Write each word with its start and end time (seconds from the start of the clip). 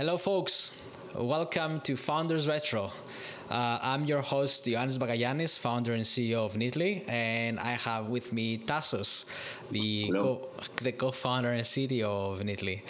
Hello, 0.00 0.16
folks. 0.16 0.72
Welcome 1.14 1.82
to 1.82 1.94
Founders 1.94 2.48
Retro. 2.48 2.90
Uh, 3.50 3.78
I'm 3.82 4.06
your 4.06 4.22
host, 4.22 4.64
Ioannis 4.64 4.96
Bagayanis, 4.96 5.58
founder 5.58 5.92
and 5.92 6.02
CEO 6.02 6.38
of 6.42 6.56
Knitly, 6.56 7.04
and 7.06 7.60
I 7.60 7.72
have 7.72 8.08
with 8.08 8.32
me 8.32 8.56
Tassos, 8.56 9.26
the 9.70 10.10
co- 10.10 10.48
the 10.80 10.92
co-founder 10.92 11.52
and 11.52 11.62
CTO 11.62 12.32
of 12.32 12.42
Knitly. 12.42 12.82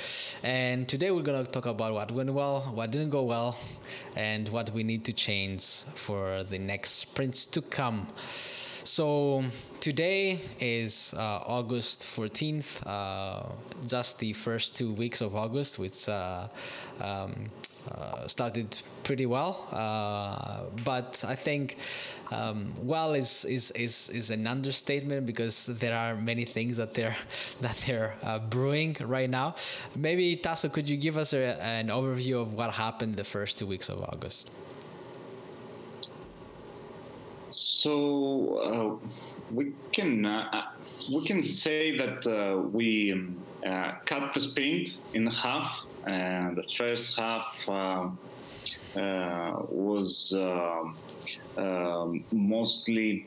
And 0.45 0.89
today 0.89 1.11
we're 1.11 1.25
gonna 1.25 1.43
talk 1.43 1.67
about 1.67 1.93
what 1.95 2.13
went 2.13 2.33
well, 2.33 2.61
what 2.75 2.93
didn't 2.93 3.11
go 3.11 3.25
well, 3.25 3.59
and 4.15 4.49
what 4.51 4.71
we 4.71 4.85
need 4.85 5.05
to 5.07 5.13
change 5.13 5.83
for 5.97 6.45
the 6.45 6.61
next 6.61 6.91
sprints 6.91 7.45
to 7.47 7.61
come. 7.61 8.07
So 8.85 9.45
today 9.81 10.41
is 10.59 11.15
uh, 11.17 11.41
August 11.47 12.03
14th, 12.03 12.87
uh, 12.87 13.47
just 13.87 14.19
the 14.19 14.33
first 14.33 14.77
two 14.77 14.95
weeks 14.95 15.21
of 15.21 15.37
August, 15.37 15.79
which 15.79 16.09
uh, 16.09 16.49
um, 17.01 17.51
uh, 17.91 18.27
started 18.27 18.81
pretty 19.05 19.27
well. 19.27 19.67
Uh, 19.71 20.63
but 20.83 21.23
I 21.29 21.35
think 21.35 21.77
um, 22.31 22.73
well 22.83 23.13
is, 23.13 23.45
is, 23.45 23.71
is, 23.73 24.09
is 24.11 24.31
an 24.31 24.47
understatement 24.47 25.27
because 25.27 25.67
there 25.67 25.95
are 25.95 26.17
many 26.17 26.45
things 26.47 26.79
that 26.79 26.95
they're, 26.95 27.17
that 27.61 27.77
they're 27.87 28.15
uh, 28.23 28.39
brewing 28.39 28.97
right 29.01 29.29
now. 29.29 29.57
Maybe, 29.95 30.37
Tasso, 30.37 30.71
could 30.71 30.89
you 30.89 30.97
give 30.97 31.19
us 31.19 31.35
a, 31.35 31.63
an 31.63 31.89
overview 31.89 32.41
of 32.41 32.55
what 32.55 32.71
happened 32.71 33.15
the 33.15 33.25
first 33.25 33.59
two 33.59 33.67
weeks 33.67 33.91
of 33.91 34.03
August? 34.05 34.51
So 37.81 39.01
uh, 39.03 39.09
we 39.55 39.73
can 39.91 40.27
uh, 40.27 40.65
we 41.11 41.27
can 41.27 41.43
say 41.43 41.97
that 41.97 42.27
uh, 42.27 42.61
we 42.69 43.13
um, 43.13 43.43
uh, 43.65 43.93
cut 44.05 44.35
the 44.35 44.41
sprint 44.41 44.99
in 45.15 45.27
half. 45.27 45.87
And 46.07 46.57
the 46.57 46.65
first 46.77 47.17
half 47.17 47.47
uh, 47.67 48.11
uh, 48.97 49.63
was 49.71 50.35
um, 50.37 52.25
mostly 52.33 53.27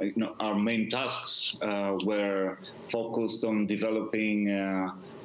you 0.00 0.12
know, 0.16 0.34
our 0.40 0.56
main 0.56 0.90
tasks 0.90 1.56
were 1.60 2.58
focused 2.90 3.44
on 3.44 3.66
developing 3.66 4.50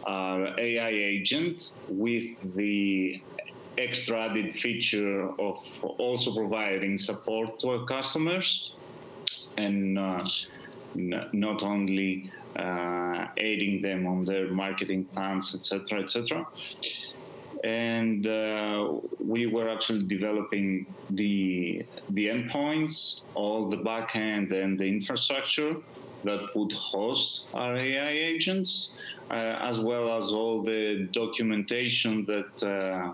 our 0.06 0.60
AI 0.60 0.90
agent 0.90 1.72
with 1.88 2.26
the 2.56 3.22
extra 3.78 4.30
added 4.30 4.60
feature 4.60 5.30
of 5.40 5.58
also 5.98 6.34
providing 6.36 6.98
support 6.98 7.60
to 7.60 7.70
our 7.70 7.86
customers 7.86 8.74
and 9.58 9.98
uh, 9.98 10.24
n- 10.96 11.30
not 11.34 11.64
only 11.64 12.30
uh, 12.56 13.28
aiding 13.38 13.82
them 13.82 14.06
on 14.08 14.26
their 14.26 14.48
marketing 14.52 15.06
plans, 15.06 15.56
etc., 15.56 16.02
etc. 16.02 16.46
And 17.64 18.26
uh, 18.26 18.96
we 19.20 19.46
were 19.46 19.70
actually 19.70 20.06
developing 20.06 20.88
the 21.12 21.86
the 22.10 22.28
endpoints, 22.28 23.22
all 23.36 23.70
the 23.70 23.78
backend 23.78 24.52
and 24.52 24.80
the 24.80 24.86
infrastructure 24.86 25.76
that 26.24 26.50
would 26.56 26.72
host 26.72 27.46
our 27.54 27.76
AI 27.78 28.10
agents, 28.10 28.96
uh, 29.30 29.34
as 29.62 29.80
well 29.80 30.18
as 30.18 30.32
all 30.32 30.64
the 30.64 31.08
documentation 31.12 32.26
that 32.26 32.64
uh, 32.64 33.14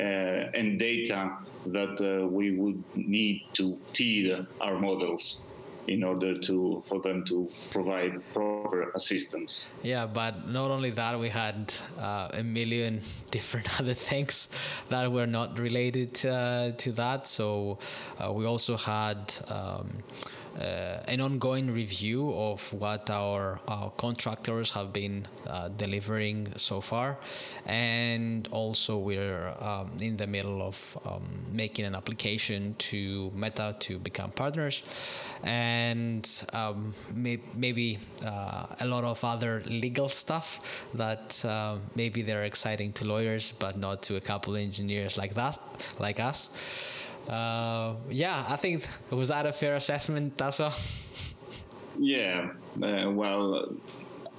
uh, 0.00 0.58
and 0.58 0.78
data 0.78 1.36
that 1.66 2.00
uh, 2.00 2.26
we 2.26 2.56
would 2.56 2.82
need 2.94 3.42
to 3.54 3.76
feed 3.92 4.46
our 4.60 4.78
models 4.78 5.42
in 5.88 6.04
order 6.04 6.38
to 6.38 6.82
for 6.86 7.00
them 7.00 7.24
to 7.26 7.50
provide 7.70 8.22
proper 8.32 8.90
assistance. 8.94 9.70
Yeah, 9.82 10.06
but 10.06 10.48
not 10.48 10.70
only 10.70 10.90
that, 10.90 11.18
we 11.18 11.28
had 11.28 11.72
uh, 11.98 12.28
a 12.32 12.42
million 12.42 13.02
different 13.30 13.68
other 13.80 13.94
things 13.94 14.48
that 14.88 15.10
were 15.10 15.26
not 15.26 15.58
related 15.58 16.24
uh, 16.26 16.72
to 16.72 16.92
that. 16.92 17.26
So 17.26 17.78
uh, 18.18 18.32
we 18.32 18.46
also 18.46 18.76
had. 18.76 19.34
Um, 19.48 19.98
an 20.60 21.20
ongoing 21.20 21.70
review 21.70 22.32
of 22.34 22.72
what 22.72 23.10
our, 23.10 23.60
our 23.68 23.90
contractors 23.96 24.70
have 24.70 24.92
been 24.92 25.26
uh, 25.46 25.68
delivering 25.68 26.48
so 26.56 26.80
far, 26.80 27.18
and 27.66 28.48
also 28.50 28.98
we're 28.98 29.54
um, 29.60 29.90
in 30.00 30.16
the 30.16 30.26
middle 30.26 30.62
of 30.62 30.98
um, 31.04 31.22
making 31.52 31.84
an 31.84 31.94
application 31.94 32.74
to 32.78 33.30
Meta 33.34 33.74
to 33.80 33.98
become 33.98 34.30
partners, 34.30 34.82
and 35.42 36.28
um, 36.52 36.94
may- 37.14 37.40
maybe 37.54 37.98
uh, 38.26 38.66
a 38.80 38.86
lot 38.86 39.04
of 39.04 39.24
other 39.24 39.62
legal 39.66 40.08
stuff 40.08 40.84
that 40.94 41.42
uh, 41.44 41.76
maybe 41.94 42.22
they're 42.22 42.44
exciting 42.44 42.92
to 42.92 43.04
lawyers, 43.04 43.52
but 43.52 43.76
not 43.76 44.02
to 44.02 44.16
a 44.16 44.20
couple 44.20 44.56
engineers 44.56 45.16
like 45.16 45.34
that, 45.34 45.58
like 45.98 46.20
us. 46.20 46.50
Uh, 47.28 47.94
yeah, 48.08 48.44
I 48.48 48.56
think 48.56 48.86
was 49.10 49.28
that 49.28 49.46
a 49.46 49.52
fair 49.52 49.74
assessment, 49.74 50.36
Tasso? 50.36 50.70
Yeah, 51.98 52.50
uh, 52.82 53.10
well, 53.10 53.72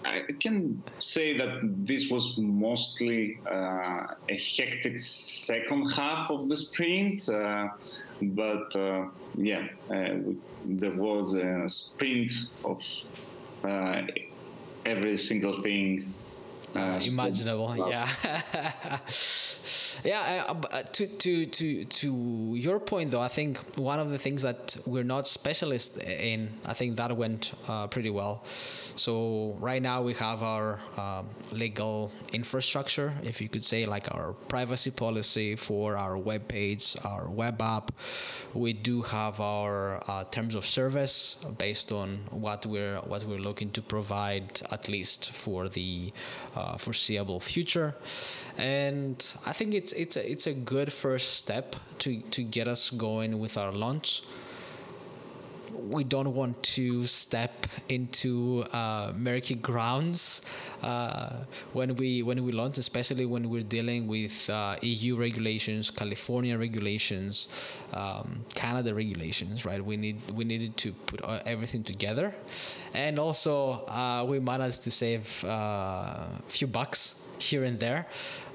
I 0.03 0.23
can 0.39 0.81
say 0.99 1.37
that 1.37 1.59
this 1.63 2.09
was 2.09 2.37
mostly 2.37 3.39
uh, 3.45 4.07
a 4.29 4.37
hectic 4.37 4.97
second 4.97 5.91
half 5.91 6.31
of 6.31 6.49
the 6.49 6.55
sprint, 6.55 7.29
uh, 7.29 7.69
but 8.21 8.75
uh, 8.75 9.05
yeah, 9.35 9.67
there 10.65 10.91
was 10.91 11.35
a 11.35 11.69
sprint 11.69 12.31
of 12.65 12.81
every 14.85 15.17
single 15.17 15.61
thing 15.61 16.11
imaginable. 16.75 17.75
Yeah. 17.89 18.07
yeah. 20.03 20.45
Uh, 20.47 20.53
uh, 20.71 20.83
to 20.83 21.07
to 21.07 21.45
to 21.45 21.85
to 21.85 22.53
your 22.55 22.79
point 22.79 23.11
though, 23.11 23.21
I 23.21 23.27
think 23.27 23.57
one 23.77 23.99
of 23.99 24.09
the 24.09 24.17
things 24.17 24.41
that 24.41 24.77
we're 24.85 25.03
not 25.03 25.27
specialists 25.27 25.97
in, 25.97 26.49
I 26.65 26.73
think 26.73 26.97
that 26.97 27.15
went 27.15 27.53
uh, 27.67 27.87
pretty 27.87 28.09
well. 28.09 28.43
So 28.95 29.55
right 29.59 29.81
now 29.81 30.01
we 30.01 30.13
have 30.15 30.43
our 30.43 30.79
um, 30.97 31.29
legal 31.51 32.11
infrastructure, 32.33 33.13
if 33.23 33.41
you 33.41 33.49
could 33.49 33.65
say, 33.65 33.85
like 33.85 34.13
our 34.13 34.33
privacy 34.47 34.91
policy 34.91 35.55
for 35.55 35.97
our 35.97 36.17
web 36.17 36.47
page, 36.47 36.95
our 37.03 37.29
web 37.29 37.61
app. 37.61 37.91
We 38.53 38.73
do 38.73 39.01
have 39.01 39.39
our 39.39 40.01
uh, 40.07 40.23
terms 40.25 40.55
of 40.55 40.65
service 40.65 41.37
based 41.57 41.91
on 41.91 42.19
what 42.29 42.65
we're 42.65 42.99
what 43.01 43.23
we're 43.25 43.39
looking 43.39 43.71
to 43.71 43.81
provide, 43.81 44.61
at 44.71 44.87
least 44.87 45.31
for 45.31 45.69
the 45.69 46.11
uh, 46.61 46.77
foreseeable 46.77 47.39
future. 47.39 47.93
And 48.57 49.17
I 49.45 49.53
think 49.53 49.73
it's 49.73 49.93
it's 49.93 50.17
a, 50.17 50.31
it's 50.31 50.47
a 50.47 50.53
good 50.53 50.91
first 50.91 51.27
step 51.41 51.75
to 51.99 52.21
to 52.31 52.43
get 52.43 52.67
us 52.67 52.89
going 52.89 53.39
with 53.39 53.57
our 53.57 53.71
launch 53.71 54.23
we 55.89 56.03
don't 56.03 56.33
want 56.33 56.61
to 56.63 57.05
step 57.07 57.67
into 57.89 58.63
uh, 58.73 59.13
murky 59.15 59.55
grounds 59.55 60.41
uh, 60.83 61.43
when 61.73 61.95
we 61.95 62.23
when 62.23 62.43
we 62.43 62.51
launch, 62.51 62.77
especially 62.77 63.25
when 63.25 63.49
we're 63.49 63.61
dealing 63.61 64.07
with 64.07 64.49
uh, 64.49 64.75
EU 64.81 65.15
regulations, 65.15 65.89
California 65.89 66.57
regulations, 66.57 67.47
um, 67.93 68.45
Canada 68.53 68.93
regulations. 68.93 69.65
Right? 69.65 69.83
We 69.83 69.97
need 69.97 70.19
we 70.33 70.43
needed 70.43 70.77
to 70.77 70.93
put 70.93 71.23
uh, 71.23 71.39
everything 71.45 71.83
together, 71.83 72.33
and 72.93 73.19
also 73.19 73.85
uh, 73.87 74.25
we 74.27 74.39
managed 74.39 74.83
to 74.83 74.91
save 74.91 75.43
uh, 75.43 75.47
a 75.47 76.41
few 76.47 76.67
bucks 76.67 77.21
here 77.41 77.63
and 77.63 77.77
there. 77.77 78.05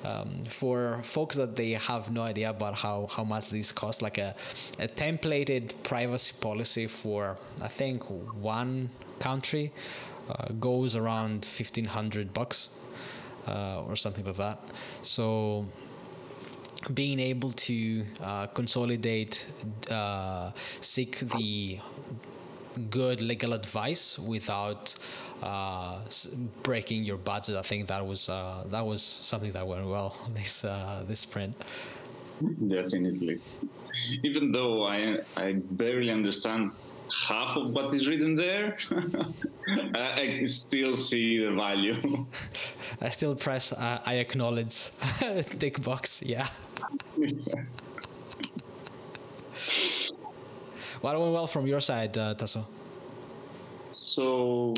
Um, 0.05 0.45
for 0.49 1.01
folks 1.03 1.37
that 1.37 1.57
they 1.57 1.73
have 1.73 2.11
no 2.11 2.23
idea 2.23 2.51
about 2.51 2.75
how, 2.75 3.09
how 3.11 3.25
much 3.25 3.51
these 3.51 3.73
cost 3.73 4.03
like 4.03 4.19
a, 4.19 4.35
a 4.79 4.87
templated 4.87 5.73
privacy 5.83 6.35
policy 6.41 6.87
for 6.87 7.37
i 7.61 7.67
think 7.67 8.05
one 8.41 8.89
country 9.19 9.73
uh, 10.29 10.53
goes 10.61 10.97
around 10.97 11.45
1500 11.45 12.33
bucks 12.33 12.71
uh, 13.49 13.83
or 13.87 13.97
something 13.97 14.25
like 14.25 14.37
that. 14.37 14.59
So 15.03 15.67
being 16.93 17.19
able 17.21 17.51
to 17.51 18.05
uh, 18.23 18.47
consolidate 18.49 19.47
uh, 19.91 20.53
seek 20.81 21.21
the 21.21 21.79
good 22.91 23.21
legal 23.21 23.53
advice 23.53 24.19
without 24.19 24.95
uh, 25.43 26.01
breaking 26.63 27.05
your 27.05 27.17
budget. 27.17 27.57
I 27.57 27.63
think 27.63 27.87
that 27.89 28.07
was 28.07 28.29
uh, 28.29 28.65
that 28.71 28.85
was 28.85 29.03
something 29.03 29.53
that 29.53 29.67
went 29.67 29.87
well 29.87 30.17
this 30.35 30.65
uh, 30.65 31.05
this 31.07 31.21
sprint. 31.21 31.55
Definitely, 32.69 33.41
even 34.23 34.53
though 34.53 34.87
I 34.87 35.19
I 35.37 35.55
barely 35.71 36.11
understand 36.11 36.73
half 37.29 37.57
of 37.57 37.71
what 37.71 37.95
is 37.95 38.09
written 38.09 38.35
there, 38.35 38.77
I 39.95 40.37
can 40.39 40.49
still 40.49 40.97
see 40.97 41.39
the 41.39 41.53
value. 41.53 41.97
I 43.01 43.09
still 43.11 43.35
press 43.35 43.73
uh, 43.73 44.01
I 44.05 44.15
acknowledge 44.15 44.91
tick 45.59 45.83
box. 45.83 46.23
Yeah. 46.23 46.47
What 51.01 51.19
went 51.19 51.33
well 51.33 51.47
from 51.47 51.67
your 51.67 51.81
side, 51.81 52.17
uh, 52.19 52.35
Tasso? 52.35 52.67
So 53.91 54.75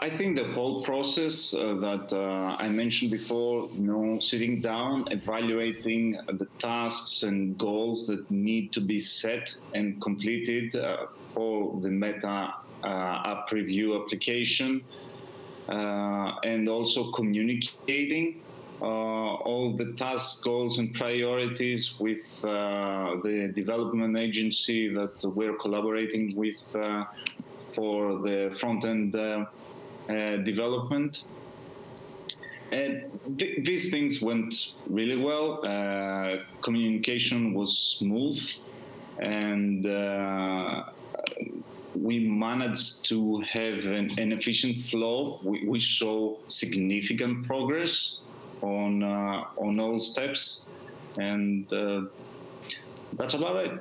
I 0.00 0.10
think 0.10 0.36
the 0.36 0.52
whole 0.52 0.82
process 0.82 1.54
uh, 1.54 1.74
that 1.80 2.12
uh, 2.12 2.56
I 2.58 2.68
mentioned 2.68 3.10
before, 3.10 3.68
you 3.74 3.86
know, 3.92 4.18
sitting 4.20 4.60
down, 4.60 5.06
evaluating 5.10 6.18
the 6.26 6.46
tasks 6.58 7.22
and 7.22 7.56
goals 7.58 8.06
that 8.08 8.28
need 8.30 8.72
to 8.72 8.80
be 8.80 8.98
set 8.98 9.54
and 9.74 10.00
completed 10.00 10.74
uh, 10.74 11.06
for 11.34 11.80
the 11.80 11.90
Meta 11.90 12.54
uh, 12.82 13.22
app 13.32 13.52
review 13.52 14.02
application, 14.02 14.82
uh, 15.68 16.32
and 16.44 16.68
also 16.68 17.10
communicating 17.12 18.40
all 18.80 19.74
the 19.76 19.92
tasks, 19.94 20.40
goals, 20.40 20.78
and 20.78 20.94
priorities 20.94 21.94
with 21.98 22.42
the 22.42 23.52
development 23.54 24.16
agency 24.16 24.92
that 24.94 25.24
we're 25.34 25.56
collaborating 25.56 26.34
with 26.36 26.76
for 27.72 28.18
the 28.22 28.54
front 28.58 28.84
end 28.84 29.14
uh, 29.14 29.44
uh, 30.08 30.36
development. 30.38 31.22
And 32.70 33.38
th- 33.38 33.64
these 33.64 33.90
things 33.90 34.20
went 34.20 34.74
really 34.88 35.16
well. 35.16 35.64
Uh, 35.64 36.38
communication 36.60 37.54
was 37.54 37.76
smooth, 37.98 38.40
and 39.18 39.84
we 41.94 42.18
managed 42.28 43.08
to 43.08 43.40
have 43.40 43.78
an, 43.84 44.10
an 44.18 44.32
efficient 44.32 44.86
flow. 44.86 45.40
We, 45.42 45.66
we, 45.66 45.80
show 45.80 46.38
significant 46.48 47.46
progress 47.46 48.20
on 48.62 49.02
uh, 49.02 49.44
on 49.56 49.80
all 49.80 49.98
steps, 49.98 50.66
and 51.18 51.70
uh, 51.72 52.02
that's 53.16 53.34
about 53.34 53.56
it. 53.64 53.80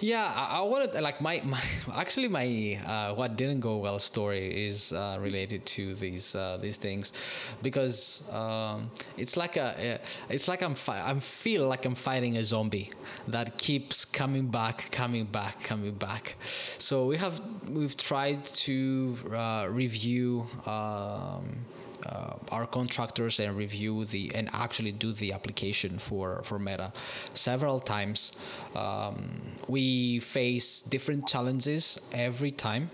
Yeah, 0.00 0.32
I, 0.34 0.58
I 0.58 0.60
wanted 0.62 0.98
like 0.98 1.20
my, 1.20 1.42
my 1.44 1.60
actually 1.94 2.28
my 2.28 2.78
uh, 2.86 3.14
what 3.14 3.36
didn't 3.36 3.60
go 3.60 3.76
well 3.76 3.98
story 3.98 4.66
is 4.66 4.94
uh, 4.94 5.18
related 5.20 5.66
to 5.76 5.94
these 5.94 6.34
uh, 6.34 6.58
these 6.60 6.78
things 6.78 7.12
because 7.60 8.22
um, 8.32 8.90
it's 9.18 9.36
like 9.36 9.58
a 9.58 10.00
it's 10.30 10.48
like 10.48 10.62
I'm 10.62 10.74
fi- 10.74 11.02
I 11.06 11.18
feel 11.18 11.68
like 11.68 11.84
I'm 11.84 11.94
fighting 11.94 12.38
a 12.38 12.44
zombie 12.44 12.90
that 13.28 13.58
keeps 13.58 14.06
coming 14.06 14.46
back, 14.46 14.90
coming 14.90 15.26
back, 15.26 15.62
coming 15.62 15.92
back. 15.92 16.36
So 16.78 17.06
we 17.06 17.18
have 17.18 17.40
we've 17.68 17.96
tried 17.96 18.44
to 18.44 19.16
uh, 19.34 19.66
review. 19.68 20.46
Um, 20.64 21.58
uh, 22.06 22.34
our 22.50 22.66
contractors 22.66 23.40
and 23.40 23.56
review 23.56 24.04
the 24.04 24.30
and 24.34 24.48
actually 24.52 24.92
do 24.92 25.12
the 25.12 25.32
application 25.32 25.98
for 25.98 26.42
for 26.44 26.58
Meta 26.58 26.92
several 27.34 27.80
times. 27.80 28.32
Um, 28.74 29.40
we 29.68 30.20
face 30.20 30.82
different 30.82 31.26
challenges 31.26 31.98
every 32.12 32.50
time, 32.50 32.90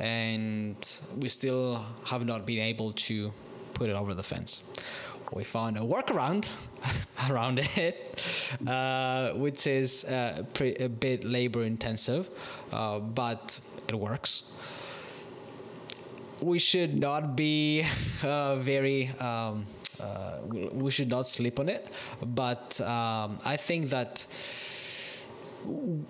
and 0.00 0.76
we 1.18 1.28
still 1.28 1.84
have 2.04 2.24
not 2.24 2.46
been 2.46 2.60
able 2.60 2.92
to 2.92 3.32
put 3.74 3.88
it 3.88 3.96
over 3.96 4.14
the 4.14 4.22
fence. 4.22 4.62
We 5.32 5.44
found 5.44 5.78
a 5.78 5.80
workaround 5.80 6.50
around 7.30 7.60
it, 7.76 8.20
uh, 8.66 9.32
which 9.32 9.66
is 9.66 10.04
uh, 10.04 10.44
a 10.60 10.88
bit 10.88 11.24
labor 11.24 11.62
intensive, 11.62 12.28
uh, 12.70 12.98
but 12.98 13.58
it 13.88 13.94
works 13.94 14.52
we 16.42 16.58
should 16.58 16.98
not 16.98 17.36
be 17.36 17.84
uh, 18.22 18.56
very. 18.56 19.08
Um, 19.20 19.66
uh, 20.00 20.38
we 20.72 20.90
should 20.90 21.08
not 21.08 21.28
sleep 21.28 21.60
on 21.60 21.68
it, 21.68 21.88
but 22.24 22.80
um, 22.80 23.38
I 23.44 23.56
think 23.56 23.90
that 23.90 24.26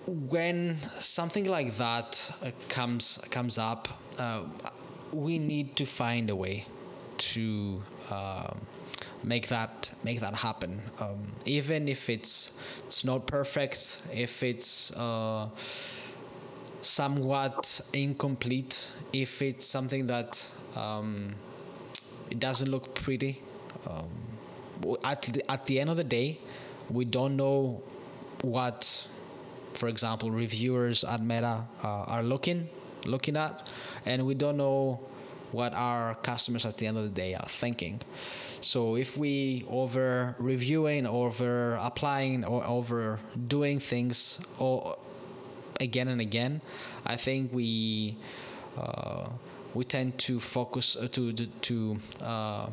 when 0.06 0.78
something 0.96 1.44
like 1.44 1.74
that 1.74 2.32
uh, 2.42 2.50
comes 2.68 3.18
comes 3.30 3.58
up, 3.58 3.88
uh, 4.18 4.44
we 5.12 5.38
need 5.38 5.76
to 5.76 5.84
find 5.84 6.30
a 6.30 6.36
way 6.36 6.64
to 7.18 7.82
um, 8.10 8.60
make 9.22 9.48
that 9.48 9.90
make 10.04 10.20
that 10.20 10.36
happen. 10.36 10.80
Um, 10.98 11.18
even 11.44 11.88
if 11.88 12.08
it's 12.08 12.52
it's 12.86 13.04
not 13.04 13.26
perfect, 13.26 14.00
if 14.12 14.42
it's 14.42 14.92
uh, 14.92 15.48
somewhat 16.82 17.80
incomplete 17.92 18.92
if 19.12 19.40
it's 19.40 19.66
something 19.66 20.06
that 20.08 20.50
um, 20.76 21.34
it 22.30 22.38
doesn't 22.38 22.70
look 22.70 22.94
pretty. 22.94 23.42
Um, 23.86 24.10
at, 25.04 25.22
the, 25.22 25.50
at 25.50 25.64
the 25.64 25.80
end 25.80 25.90
of 25.90 25.96
the 25.96 26.04
day, 26.04 26.38
we 26.90 27.04
don't 27.04 27.36
know 27.36 27.82
what, 28.42 29.06
for 29.72 29.88
example, 29.88 30.30
reviewers 30.30 31.04
at 31.04 31.22
Meta 31.22 31.64
uh, 31.82 31.86
are 31.86 32.22
looking 32.22 32.68
looking 33.06 33.36
at, 33.36 33.70
and 34.06 34.24
we 34.24 34.34
don't 34.34 34.56
know 34.56 35.00
what 35.50 35.74
our 35.74 36.14
customers 36.16 36.64
at 36.64 36.78
the 36.78 36.86
end 36.86 36.96
of 36.96 37.04
the 37.04 37.10
day 37.10 37.34
are 37.34 37.48
thinking. 37.48 38.00
So 38.60 38.96
if 38.96 39.18
we 39.18 39.66
over 39.68 40.34
reviewing, 40.38 41.06
over 41.06 41.74
applying, 41.80 42.44
or 42.44 42.64
over 42.64 43.18
doing 43.48 43.80
things, 43.80 44.40
or 44.58 44.98
again 45.82 46.08
and 46.08 46.20
again, 46.20 46.62
I 47.04 47.16
think 47.16 47.52
we 47.52 48.16
uh, 48.78 49.28
we 49.74 49.84
tend 49.84 50.18
to 50.18 50.40
focus 50.40 50.96
uh, 50.96 51.08
to 51.08 51.32
to 51.32 51.98
uh, 52.20 52.66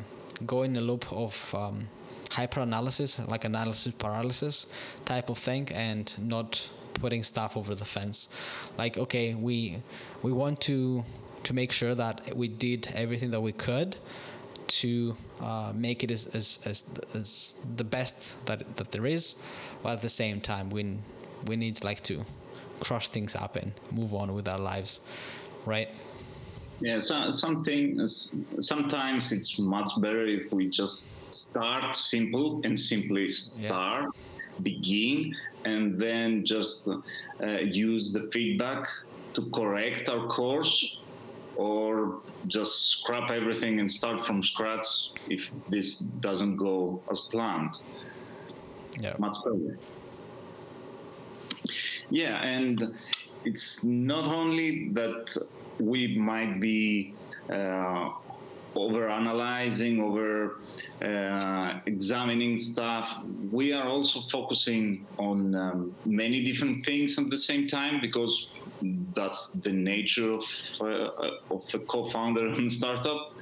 go 0.46 0.62
in 0.62 0.76
a 0.76 0.80
loop 0.80 1.12
of 1.12 1.54
um, 1.54 1.88
hyper 2.30 2.60
analysis, 2.60 3.20
like 3.26 3.44
analysis 3.44 3.92
paralysis 3.98 4.66
type 5.04 5.28
of 5.30 5.38
thing, 5.38 5.68
and 5.72 6.16
not 6.18 6.70
putting 6.94 7.22
stuff 7.22 7.56
over 7.56 7.74
the 7.74 7.84
fence. 7.84 8.28
Like, 8.78 8.96
okay, 8.98 9.34
we 9.34 9.82
we 10.22 10.32
want 10.32 10.60
to 10.62 11.04
to 11.42 11.54
make 11.54 11.72
sure 11.72 11.94
that 11.94 12.36
we 12.36 12.48
did 12.48 12.92
everything 12.94 13.30
that 13.30 13.40
we 13.40 13.52
could 13.52 13.96
to 14.70 15.16
uh, 15.40 15.72
make 15.74 16.04
it 16.04 16.10
as, 16.10 16.28
as, 16.28 16.60
as, 16.64 16.84
as 17.14 17.56
the 17.76 17.82
best 17.82 18.44
that, 18.46 18.76
that 18.76 18.92
there 18.92 19.06
is, 19.06 19.34
but 19.82 19.94
at 19.94 20.00
the 20.00 20.08
same 20.08 20.40
time, 20.40 20.70
we, 20.70 20.96
we 21.46 21.56
need 21.56 21.82
like 21.82 22.00
to 22.04 22.24
crush 22.80 23.08
things 23.08 23.36
up 23.36 23.56
and 23.56 23.72
move 23.92 24.14
on 24.14 24.34
with 24.34 24.48
our 24.48 24.58
lives, 24.58 25.00
right? 25.66 25.88
Yeah, 26.80 26.98
so 26.98 27.30
something 27.30 28.06
sometimes 28.06 29.32
it's 29.32 29.58
much 29.58 29.90
better 30.00 30.26
if 30.26 30.50
we 30.50 30.70
just 30.70 31.14
start 31.34 31.94
simple 31.94 32.62
and 32.64 32.78
simply 32.78 33.28
start, 33.28 34.04
yeah. 34.04 34.62
begin, 34.62 35.36
and 35.66 36.00
then 36.00 36.42
just 36.44 36.88
uh, 36.88 37.46
use 37.46 38.14
the 38.14 38.30
feedback 38.32 38.86
to 39.34 39.42
correct 39.50 40.08
our 40.08 40.26
course 40.28 40.96
or 41.56 42.20
just 42.46 42.72
scrap 42.92 43.30
everything 43.30 43.80
and 43.80 43.90
start 43.90 44.24
from 44.24 44.42
scratch 44.42 45.10
if 45.28 45.50
this 45.68 45.98
doesn't 45.98 46.56
go 46.56 47.02
as 47.10 47.20
planned. 47.32 47.74
Yeah. 48.98 49.14
Much 49.18 49.36
better. 49.44 49.78
Yeah, 52.10 52.42
and 52.42 52.94
it's 53.44 53.82
not 53.84 54.26
only 54.26 54.88
that 54.92 55.36
we 55.78 56.18
might 56.18 56.60
be 56.60 57.14
uh, 57.48 58.10
over 58.74 59.08
analyzing, 59.08 60.00
over 60.00 60.58
uh, 61.02 61.80
examining 61.86 62.56
stuff. 62.56 63.22
We 63.50 63.72
are 63.72 63.88
also 63.88 64.20
focusing 64.30 65.06
on 65.18 65.54
um, 65.54 65.94
many 66.04 66.44
different 66.44 66.84
things 66.84 67.18
at 67.18 67.30
the 67.30 67.38
same 67.38 67.66
time 67.66 68.00
because 68.00 68.50
that's 69.14 69.52
the 69.52 69.72
nature 69.72 70.32
of, 70.32 70.44
uh, 70.80 71.10
of 71.50 71.64
a 71.74 71.78
co-founder 71.78 72.46
in 72.54 72.66
a 72.66 72.70
startup. 72.70 73.34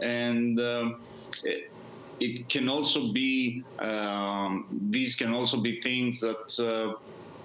And 0.00 0.58
um, 0.58 1.00
it, 1.44 1.70
it, 2.18 2.48
can 2.48 2.68
also 2.68 3.12
be, 3.12 3.64
um, 3.78 4.66
these 4.90 5.14
can 5.14 5.32
also 5.32 5.60
be 5.60 5.80
things 5.80 6.20
that 6.20 6.90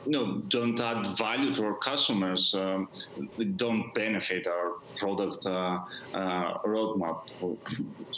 uh, 0.08 0.10
no, 0.10 0.38
don't 0.48 0.80
add 0.80 1.18
value 1.18 1.54
to 1.54 1.66
our 1.66 1.76
customers, 1.76 2.54
um, 2.56 2.90
don't 3.56 3.94
benefit 3.94 4.48
our 4.48 4.74
product 4.98 5.46
uh, 5.46 5.80
uh, 6.14 6.58
roadmap. 6.66 7.30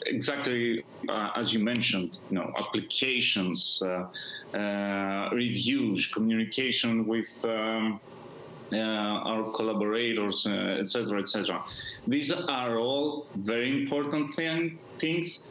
Exactly 0.05 0.83
uh, 1.07 1.31
as 1.35 1.53
you 1.53 1.59
mentioned, 1.59 2.19
you 2.29 2.35
know, 2.35 2.51
applications, 2.57 3.81
uh, 3.85 4.57
uh, 4.57 5.29
reviews, 5.33 6.07
communication 6.07 7.07
with. 7.07 7.29
Um, 7.43 7.99
uh, 8.71 8.77
our 8.77 9.51
collaborators, 9.53 10.45
etc., 10.45 11.21
etc. 11.21 11.59
These 12.05 12.31
are 12.31 12.77
all 12.77 13.25
very 13.33 13.81
important 13.81 14.35
things, 14.35 15.47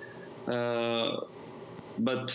but 0.46 2.30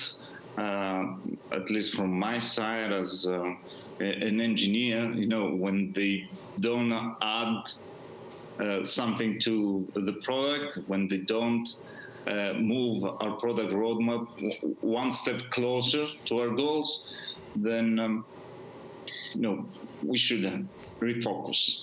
uh, 0.58 1.04
at 1.52 1.70
least 1.70 1.96
from 1.96 2.12
my 2.12 2.40
side 2.40 2.92
as 2.92 3.26
uh, 3.28 3.54
an 4.00 4.42
engineer, 4.42 5.12
you 5.12 5.28
know, 5.28 5.56
when 5.56 5.92
they 5.94 6.24
don't 6.60 6.92
add 7.22 7.64
uh, 8.60 8.84
something 8.84 9.40
to 9.42 9.88
the 9.96 10.14
product, 10.24 10.80
when 10.88 11.08
they 11.08 11.18
don't 11.18 11.68
uh, 12.28 12.54
move 12.54 13.04
our 13.04 13.32
product 13.40 13.74
roadmap 13.74 14.26
one 14.82 15.12
step 15.12 15.42
closer 15.52 16.08
to 16.26 16.40
our 16.40 16.50
goals, 16.56 17.12
then 17.56 18.00
um, 18.00 18.26
you 19.34 19.42
know 19.42 19.66
we 20.02 20.18
should 20.18 20.70
refocus. 21.02 21.82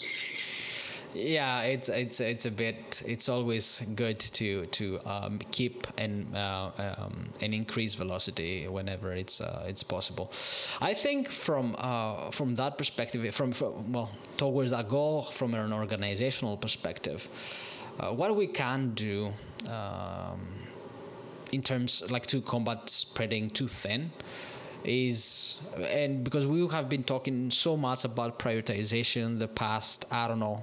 Yeah 1.14 1.62
it's 1.62 1.88
it's 1.88 2.20
it's 2.20 2.46
a 2.46 2.50
bit 2.50 3.02
it's 3.06 3.28
always 3.28 3.82
good 3.96 4.18
to 4.20 4.66
to 4.66 4.98
um, 5.06 5.38
keep 5.50 5.86
and 5.98 6.36
uh, 6.36 6.70
um, 6.78 7.28
and 7.40 7.52
increase 7.52 7.94
velocity 7.94 8.68
whenever 8.68 9.12
it's 9.12 9.40
uh, 9.40 9.64
it's 9.66 9.82
possible. 9.82 10.30
I 10.80 10.94
think 10.94 11.28
from 11.28 11.74
uh, 11.78 12.30
from 12.30 12.54
that 12.56 12.78
perspective 12.78 13.34
from, 13.34 13.52
from 13.52 13.92
well 13.92 14.10
towards 14.36 14.70
that 14.70 14.88
goal 14.88 15.24
from 15.24 15.54
an 15.54 15.72
organizational 15.72 16.56
perspective 16.56 17.28
uh, 17.98 18.12
what 18.12 18.34
we 18.34 18.46
can 18.46 18.92
do 18.94 19.32
um, 19.68 20.40
in 21.52 21.62
terms 21.62 22.02
like 22.10 22.26
to 22.26 22.40
combat 22.40 22.88
spreading 22.88 23.50
too 23.50 23.68
thin 23.68 24.10
is 24.84 25.58
and 25.90 26.24
because 26.24 26.46
we 26.46 26.66
have 26.68 26.88
been 26.88 27.04
talking 27.04 27.50
so 27.50 27.76
much 27.76 28.04
about 28.04 28.38
prioritization 28.38 29.38
the 29.38 29.48
past 29.48 30.06
i 30.10 30.26
don't 30.26 30.38
know 30.38 30.62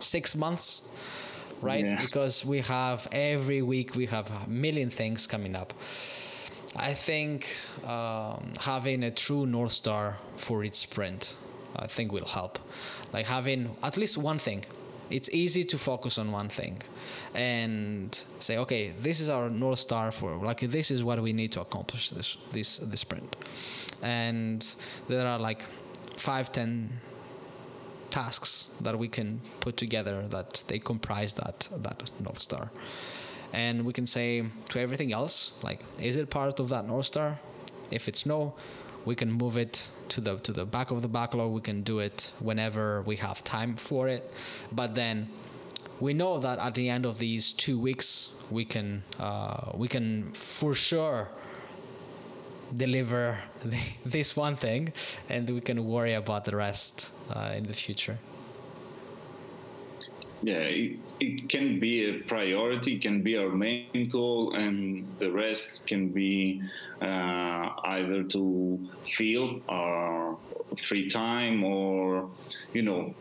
six 0.00 0.36
months 0.36 0.82
right? 1.62 1.84
Yeah. 1.84 2.00
because 2.00 2.44
we 2.44 2.60
have 2.60 3.08
every 3.12 3.62
week 3.62 3.94
we 3.96 4.06
have 4.06 4.30
a 4.30 4.48
million 4.48 4.90
things 4.90 5.26
coming 5.26 5.54
up. 5.54 5.72
I 6.76 6.92
think 6.92 7.46
um, 7.84 8.52
having 8.60 9.04
a 9.04 9.10
true 9.10 9.46
north 9.46 9.72
star 9.72 10.16
for 10.36 10.62
each 10.64 10.74
sprint 10.74 11.36
i 11.78 11.86
think 11.86 12.12
will 12.12 12.24
help. 12.24 12.58
Like 13.12 13.26
having 13.26 13.70
at 13.82 13.96
least 13.96 14.18
one 14.18 14.38
thing. 14.38 14.64
It's 15.08 15.30
easy 15.30 15.62
to 15.64 15.78
focus 15.78 16.18
on 16.18 16.32
one 16.32 16.48
thing 16.48 16.82
and 17.34 18.24
say 18.40 18.58
okay 18.58 18.92
this 18.98 19.20
is 19.20 19.28
our 19.28 19.48
north 19.48 19.78
star 19.78 20.10
for 20.10 20.36
like 20.36 20.60
this 20.60 20.90
is 20.90 21.04
what 21.04 21.20
we 21.20 21.32
need 21.32 21.52
to 21.52 21.60
accomplish 21.60 22.10
this 22.10 22.36
this 22.50 22.78
this 22.78 23.00
sprint. 23.00 23.36
And 24.02 24.74
there 25.06 25.26
are 25.26 25.38
like 25.38 25.62
five 26.16 26.50
ten 26.50 26.90
tasks 28.10 28.68
that 28.80 28.98
we 28.98 29.08
can 29.08 29.40
put 29.60 29.76
together 29.76 30.26
that 30.28 30.62
they 30.68 30.78
comprise 30.78 31.34
that 31.34 31.68
that 31.82 32.10
north 32.20 32.38
star. 32.38 32.70
And 33.52 33.84
we 33.84 33.92
can 33.92 34.06
say 34.06 34.44
to 34.70 34.80
everything 34.80 35.12
else 35.12 35.52
like 35.62 35.80
is 36.00 36.16
it 36.16 36.30
part 36.30 36.60
of 36.60 36.68
that 36.68 36.86
north 36.86 37.06
star? 37.06 37.38
If 37.90 38.08
it's 38.08 38.26
no 38.26 38.54
we 39.06 39.14
can 39.14 39.32
move 39.32 39.56
it 39.56 39.88
to 40.08 40.20
the 40.20 40.38
to 40.40 40.52
the 40.52 40.66
back 40.66 40.90
of 40.90 41.00
the 41.00 41.08
backlog. 41.08 41.52
We 41.52 41.60
can 41.62 41.82
do 41.82 42.00
it 42.00 42.32
whenever 42.40 43.02
we 43.02 43.16
have 43.16 43.42
time 43.44 43.76
for 43.76 44.08
it. 44.08 44.34
But 44.72 44.94
then 44.94 45.28
we 46.00 46.12
know 46.12 46.38
that 46.40 46.58
at 46.58 46.74
the 46.74 46.90
end 46.90 47.06
of 47.06 47.18
these 47.18 47.52
two 47.52 47.78
weeks 47.78 48.30
we 48.50 48.64
can 48.64 49.02
uh, 49.18 49.70
we 49.74 49.88
can 49.88 50.32
for 50.32 50.74
sure 50.74 51.28
deliver 52.76 53.36
the, 53.64 53.78
this 54.04 54.36
one 54.36 54.54
thing 54.54 54.92
and 55.28 55.48
we 55.48 55.60
can 55.60 55.84
worry 55.86 56.14
about 56.14 56.44
the 56.44 56.54
rest 56.56 57.12
uh, 57.34 57.52
in 57.56 57.64
the 57.64 57.74
future 57.74 58.18
yeah, 60.42 60.58
it, 60.58 60.98
it 61.18 61.48
can 61.48 61.80
be 61.80 62.08
a 62.08 62.20
priority, 62.28 62.98
can 62.98 63.22
be 63.22 63.36
our 63.36 63.48
main 63.48 64.08
goal, 64.10 64.54
and 64.54 65.06
the 65.18 65.30
rest 65.30 65.86
can 65.86 66.08
be 66.08 66.62
uh, 67.00 67.70
either 67.84 68.22
to 68.24 68.78
fill 69.16 69.60
our 69.68 70.36
free 70.86 71.08
time 71.08 71.64
or, 71.64 72.28
you 72.72 72.82
know, 72.82 73.14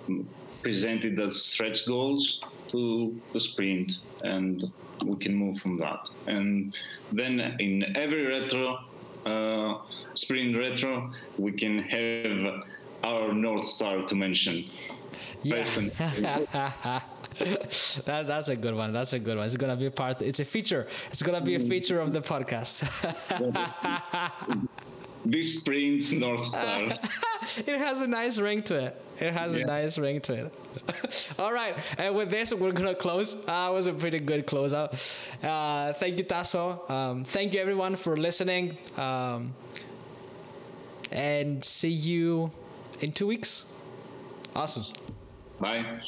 present 0.62 1.05
it 1.05 1.19
as 1.19 1.41
stretch 1.41 1.88
goals 1.88 2.41
to 2.67 3.19
the 3.33 3.39
sprint, 3.39 3.93
and 4.24 4.65
we 5.03 5.15
can 5.15 5.33
move 5.33 5.59
from 5.59 5.77
that. 5.77 6.09
And 6.27 6.75
then 7.12 7.39
in 7.59 7.95
every 7.95 8.25
retro, 8.25 8.79
uh, 9.25 9.79
sprint 10.13 10.55
retro, 10.58 11.12
we 11.38 11.51
can 11.51 11.79
have 11.79 12.63
our 13.03 13.34
North 13.34 13.65
Star 13.65 14.03
to 14.05 14.15
mention. 14.15 14.65
yeah. 15.44 17.01
That, 18.05 18.27
that's 18.27 18.48
a 18.48 18.55
good 18.55 18.75
one 18.75 18.94
that's 18.94 19.12
a 19.12 19.20
good 19.20 19.36
one. 19.36 19.46
It's 19.46 19.58
gonna 19.58 19.75
be 19.75 19.88
a 19.88 19.91
part 19.91 20.22
it's 20.22 20.39
a 20.39 20.46
feature 20.46 20.88
it's 21.10 21.22
gonna 21.22 21.41
be 21.41 21.55
a 21.55 21.60
feature 21.60 22.00
of 22.00 22.13
the 22.13 22.22
podcast 22.22 22.88
this 25.25 25.60
sprint's 25.60 26.12
North 26.12 26.46
Star. 26.46 26.84
it 27.58 27.77
has 27.77 28.01
a 28.01 28.08
nice 28.08 28.38
ring 28.39 28.62
to 28.63 28.75
it. 28.75 29.01
It 29.20 29.34
has 29.34 29.55
a 29.55 29.63
nice 29.65 29.98
ring 29.98 30.22
to 30.22 30.46
it. 30.46 31.34
All 31.39 31.53
right, 31.53 31.75
and 31.98 32.15
with 32.15 32.29
this, 32.29 32.53
we're 32.53 32.72
gonna 32.72 32.96
close. 32.96 33.36
Uh, 33.48 33.70
was 33.74 33.88
a 33.88 33.94
pretty 33.94 34.20
good 34.20 34.46
closeout. 34.46 34.94
Uh, 35.44 35.94
thank 35.94 36.17
you, 36.17 36.25
Tasso. 36.25 36.84
Um, 36.89 37.24
thank 37.24 37.53
you, 37.53 37.62
everyone, 37.62 37.96
for 37.96 38.17
listening. 38.17 38.77
Um, 38.98 39.53
and 41.12 41.63
see 41.63 41.89
you 41.89 42.51
in 43.01 43.12
two 43.12 43.27
weeks. 43.27 43.65
Awesome. 44.55 44.86
Bye. 45.60 46.01